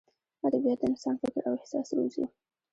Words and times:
ادبیات 0.47 0.79
د 0.81 0.83
انسان 0.89 1.15
فکر 1.21 1.41
او 1.47 1.53
احساس 1.59 1.87
روزي. 1.97 2.23